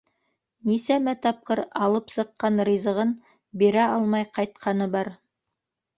[0.69, 3.13] Нисәмә тапҡыр алып сыҡҡан ризығын
[3.63, 5.17] бирә алмай ҡайтҡаны бар.